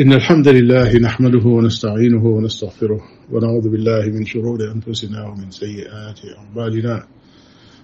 [0.00, 3.00] إن الحمد لله نحمده ونستعينه ونستغفره
[3.32, 7.04] ونعوذ بالله من شرور أنفسنا ومن سيئات أعمالنا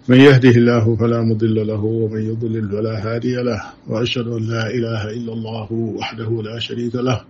[0.09, 5.11] من يهده الله فلا مضل له ومن يضلل فلا هادي له وأشهد أن لا إله
[5.11, 7.21] إلا الله وحده لا شريك له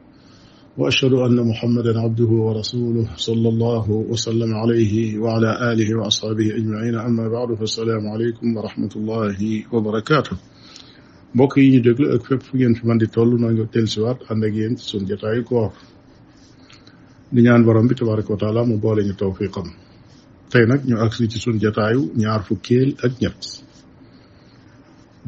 [0.79, 7.55] وأشهد أن محمدا عبده ورسوله صلى الله وسلم عليه وعلى آله وأصحابه أجمعين أما بعد
[7.59, 10.37] فالسلام عليكم ورحمة الله وبركاته
[11.35, 14.19] mbokk yi ñu déglu ak fépp fu ngeen fi man di tollu noo ngi dellusiwaat
[14.31, 15.71] ànd ak yéen ci suñ jotaayu koor
[17.33, 19.69] di ñaan borom bi tabaraka wa taala mu boole ñu tawfiqam
[20.51, 23.41] tey nag ñu agsi ci suñ jotaayu ñaar fukkeel ak ñett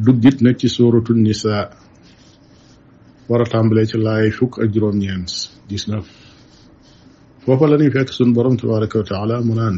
[0.05, 1.65] duggit nag ci suuratu nisaa
[3.29, 5.31] war a tàmbalee ci laay fukk ak juróom-ñeent
[5.69, 6.07] dix-neuf
[7.43, 9.77] foofa la ñuy fekk suñ borom tabaraka wa mu naan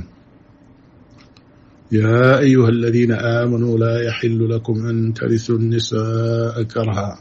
[1.93, 7.19] يا أيها الذين آمنوا لا يحل لكم أن ترثوا النساء كرها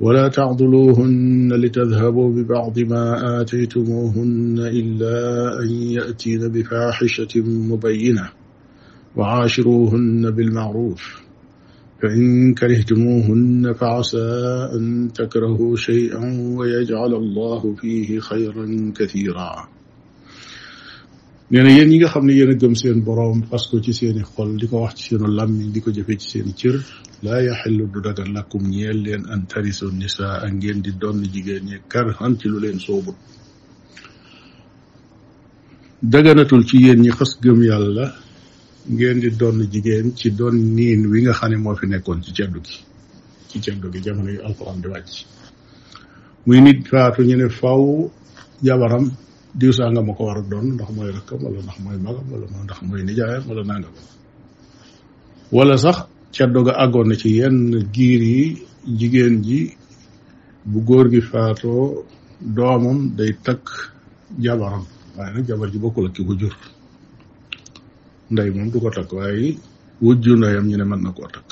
[0.00, 5.18] ولا تعضلوهن لتذهبوا ببعض ما آتيتموهن إلا
[5.62, 8.28] أن يأتين بفاحشة مبينة
[9.16, 11.20] وعاشروهن بالمعروف
[12.02, 14.22] فإن كرهتموهن فعسى
[14.76, 19.73] أن تكرهوا شيئا ويجعل الله فيه خيرا كثيرا
[21.50, 23.92] nee na yéen ñi nga xam ne yéen a gëm seen boroom parce que ci
[23.92, 26.54] seen i xol di ko wax ci seenu làmmiñ di ko jëfee ci seen i
[26.54, 26.80] cër
[27.22, 31.64] laa yaxillu du dagan lakum ñeel leen an tarisu nisaa ak ngeen di doon jigéen
[31.66, 33.14] ñi karhan ci lu leen soobut
[36.66, 38.14] ci yéen ñi xas gëm yàlla
[38.88, 42.32] ngeen di doon jigéen ci doon niin wi nga xam ne moo fi nekkoon ci
[42.32, 42.72] ceddu gi
[43.48, 45.16] ci ceddu gi jamono yi alxuraan di wàcc
[46.46, 48.10] muy nit faatu ñu faw
[48.64, 49.12] jabaram
[49.54, 52.44] diw sanga ma ko war a doon ndax mooy rakkam wala ndax mooy magam wala
[52.66, 53.94] ndax mooy nijaayam wala nangam
[55.56, 55.98] wala sax
[56.34, 57.58] ceddo ga àggoon na ci yenn
[57.94, 58.42] giir yi
[58.98, 59.60] jigéen ji
[60.70, 61.84] bu góor gi faatoo
[62.56, 63.66] doomam day takk
[64.42, 64.82] jabaram
[65.14, 66.54] waaye nag jabar ji bokkul ak ki ko jur
[68.34, 69.48] ndey moom du ko takk waaye
[70.02, 71.50] wujju ndeyam ñu ne mën na koo takk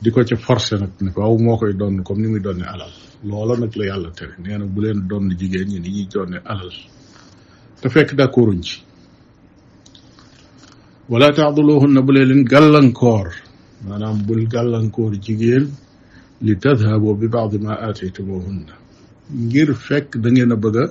[0.00, 2.64] di ko ca forcé nag ne ko aw moo koy doon comme ni muy doon
[2.64, 2.88] alal
[3.20, 6.40] loola nag la yàlla te nee na bu leen doon jigéen ñi ni ñuy doon
[6.40, 6.72] alal
[7.80, 8.80] te fekk d'accorduñ ci
[11.08, 13.28] wala taaduluhunna bu leen gàllankoor
[13.84, 15.68] maanaam bul gàllankoor jigéen
[16.40, 18.72] li tadhabu bi baadi ma aataytumuhunna
[19.36, 20.86] ngir fekk da ngeen a bëgg a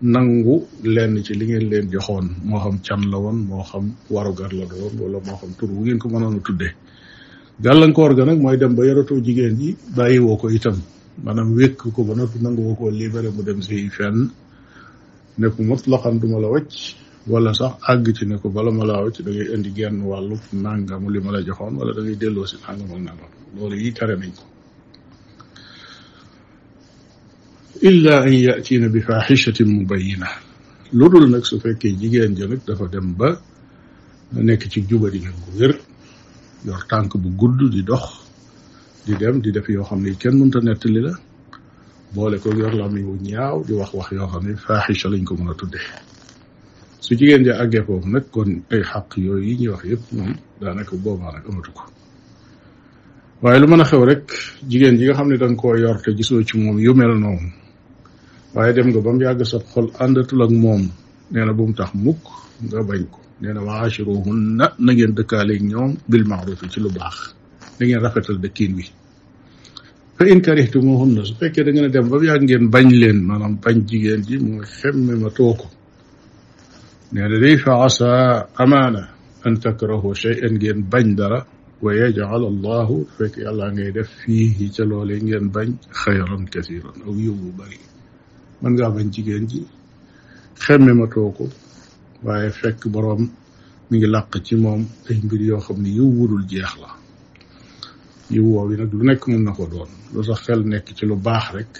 [0.00, 4.52] nangu lenn ci li ngeen leen joxoon moo xam can la woon moo xam warugar
[4.56, 6.72] la doon wala moo xam tur wu ngeen ko mënoon a tuddee
[7.64, 10.78] gàllankoor ga nag mooy dem ba yaratoo jigéen ji bàyyiwoo ko itam
[11.24, 14.30] maanaam wékk ko ba noppi nangu woo ko libéré mu dem si fenn
[15.38, 16.74] ne ko mot loxam duma la wacc
[17.26, 20.36] wala sax àgg ci ne ko bala ma laa wacc da ngay indi genn wàllu
[20.52, 24.14] nàngamu li ma la joxoon wala da delloo si nàngam ak nàngam loolu yi tere
[24.16, 24.44] nañ ko
[27.88, 30.28] illa an yatina bi fahishatin mubayina
[30.98, 33.28] lu dul nag su fekkee jigéen ja nag dafa dem ba
[34.46, 35.74] nekk ci jubadi nag gu wér
[36.64, 38.20] yor tànk bu gudd di dox
[39.06, 41.12] di dem di def yoo xam ne kenn mënta nettali la
[42.12, 45.34] boole ko yor làmmiñ wu ñaaw di wax wax yoo xam ne faaxisha lañ ko
[45.34, 45.84] mën a tuddee
[47.00, 50.32] su jigéen ja àggee foofu nag kon ay xaq yooyu yi ñuy wax yépp moom
[50.60, 51.82] daanaka boobaa nag amatu ko
[53.42, 54.22] waaye lu mën a xew rek
[54.68, 57.48] jigéen ji nga xam ne danga koo yor te gisoo ci moom yu mel noonu
[58.54, 60.90] waaye dem nga ba mu yàgg sa xol àndatul ak moom
[61.30, 62.22] nee na bu mu tax mukk
[62.64, 67.16] nga bañ ko nee na waachiruhunna na ngeen dëkkaaleeg ñoom bil maaruf ci lu baax
[67.76, 68.84] na ngeen rafetal dëkkiin wi
[70.16, 73.76] fa in karihtumuhunna su fekkee da ngeen dem ba yàgg ngeen bañ leen maanaam bañ
[73.88, 75.66] jigéen ji mooy xemme ma too ko
[77.12, 78.10] nee day fa asa
[78.62, 79.02] amaana
[79.44, 81.40] an takrahu shay'an ngeen bañ dara
[81.84, 85.68] wa yajcal allahu fekk yàlla ngay def fii ca loolee ngeen bañ
[86.00, 87.78] xayran kasiran aw yiw bari
[88.64, 89.60] mën ngaa bañ jigéen ji
[90.58, 91.44] xemme ma too ko
[92.22, 93.22] waaye fekk boroom
[93.88, 96.88] mu ngi làq ci moom ay mbir yoo xam ne yiw wudul jeex la
[98.32, 101.16] yiw woowu nag lu nekk mën na ko doon lu sax xel nekk ci lu
[101.16, 101.72] baax rek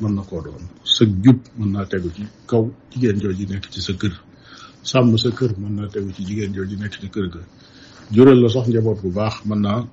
[0.00, 3.80] mën na koo doon sa jub mën naa tegu ci kaw jigéen jooju nekk ci
[3.82, 4.14] sa kër
[4.82, 4.98] sa
[5.38, 7.40] kër mën naa tegu ci jigéen jooju nekk ci kër ga
[8.10, 9.84] jural la sax njaboot bu baax mën naa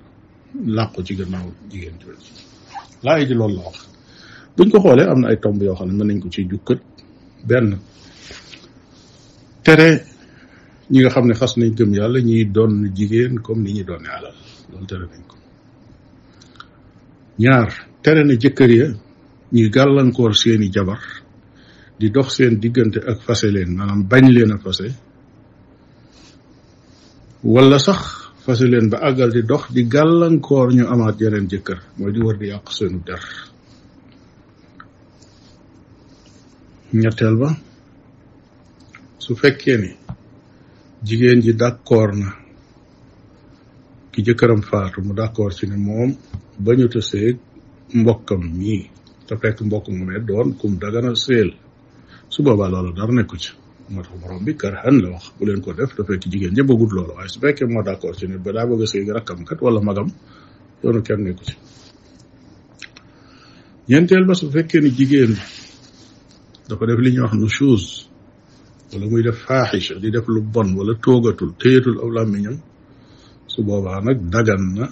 [0.76, 2.32] làqu ci gannaaw jigéen jooju
[3.04, 3.76] laay ji loolu la wax
[4.56, 6.80] buñ ko xoolee am na ay tomb yoo xam ne mën nañ ko ci jukkat
[7.46, 7.78] benn
[9.70, 9.90] tere
[10.90, 14.04] ñi nga xam ne xas nañ gëm yàlla ñuy doon jigéen comme ni ñuy doon
[14.16, 14.36] alal
[14.70, 15.04] loolu tere
[17.42, 17.70] ñaar
[18.02, 18.88] tere na jëkkër ya
[19.54, 21.02] ñuy gàllankoor seeni jabar
[21.98, 23.70] di dox seen diggante ak fase leen
[24.10, 24.88] bañ leen a fase
[27.52, 28.00] wala sax
[28.44, 32.36] fase leen ba àggal di dox di gàllankoor ñu amaat yeneen jëkkër mooy di war
[32.42, 33.22] di yàq seenu der
[37.02, 37.50] ñetteel ba
[39.20, 39.90] su fekkee ni
[41.06, 42.30] jigéen ji d'accord na
[44.12, 46.10] ki jëkkëram faatu mu d'accord si ne moom
[46.64, 47.36] bañut a séeg
[48.00, 48.80] mbokkam mii
[49.28, 51.48] te fekk mbokk mu ne doon kum dagana séel
[52.28, 53.50] su boobaa loolu dara nekku ci
[53.90, 56.54] moo tax borom bi kër xan la wax bu leen ko def te fekk jigéen
[56.56, 59.08] ji bëggut loolu waaye su fekkee moo d'accord ci ne ba daa bëgg a séeg
[59.16, 60.08] rakkam kat wala magam
[60.82, 61.54] yoonu kenn nekku ci
[63.88, 65.32] ñeenteel ba su fekkee ni jigéen
[66.68, 68.09] dafa def li wax nu chose
[68.92, 72.56] wala muy def faaxisha di def lu bon wala toogatul téyetul aw làmmiñam
[73.52, 74.84] su boobaa nag dagan na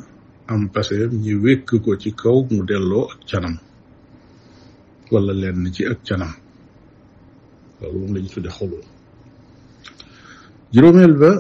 [0.52, 3.56] am paseem ñi wékk ko ci kaw mu delloo ak canam
[5.12, 6.32] wala lenn ci ak canam
[7.80, 8.84] loolu moom lañ tudde xulul
[10.74, 11.30] juróomeel ba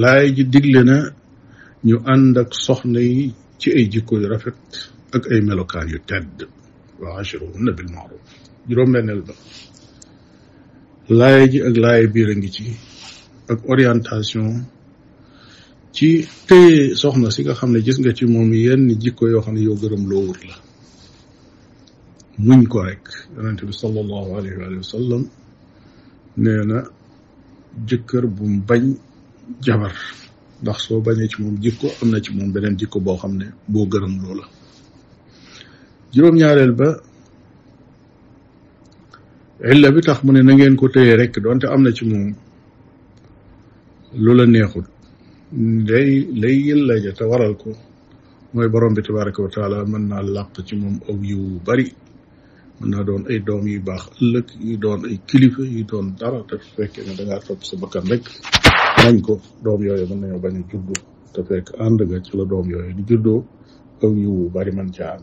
[0.00, 0.96] laay ji digle na
[1.88, 4.60] ñu ànd ak soxna yi ci ay jikko yu rafet
[5.16, 6.36] ak ay melokaan yu tedd
[7.00, 8.22] wa ashiruhunna bil ma'ruf
[8.68, 9.34] juróom benneel ba
[11.10, 12.66] laaye ji ak laaye biir a ngi ci
[13.48, 14.64] ak orientation
[15.94, 19.54] ci téye soxna si nga xam ne jis nga ci moom yenn jikko yoo xam
[19.54, 20.54] ne yoo gërëm loo wut la
[22.38, 23.06] muñ ko rekk
[23.36, 25.22] yonente bi sallallahu alayhi wa sallam
[26.36, 26.82] nee na
[27.86, 28.96] jëkkër bu bañ
[29.62, 29.94] jabar
[30.62, 33.52] ndax soo bañee ci moom jikko am na ci moom beneen jikko boo xam ne
[33.68, 34.44] boo gërëm loola
[36.12, 36.98] juróom-ñaareel ba
[39.64, 42.28] illa bi tax mu ne na ngeen ko téye rek donte am na ci moom
[44.12, 44.84] lu la neexul
[45.88, 47.72] day lay yëlla ja te waral ko
[48.52, 51.86] mooy borom bi tabaraka wa taala mën naa làq ci moom aw yiw bari
[52.78, 56.40] mën naa doon ay doom yu baax ëllëg yu doon ay kilifa yu doon dara
[56.48, 58.24] te fekkee ne dangaa topp sa bakkan rek
[59.08, 60.92] nañ ko doom yooyu mën nañoo bañ a juddu
[61.32, 63.40] te fekk ànd nga ci la doom yooyu di juddoo
[64.04, 65.16] aw yiw bari man caa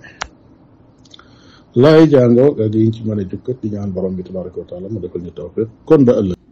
[1.81, 3.51] لاي جانغو غادي نتي مانا جوك
[4.15, 6.01] دي تبارك وتعالى ما دكل نتوفيق كون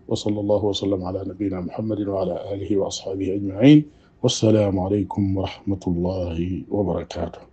[0.08, 3.80] وصلى الله وسلم على نبينا محمد وعلى اله واصحابه اجمعين
[4.24, 6.38] والسلام عليكم ورحمه الله
[6.76, 7.51] وبركاته